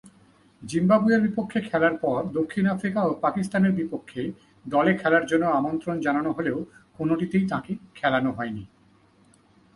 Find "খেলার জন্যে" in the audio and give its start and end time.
4.97-5.47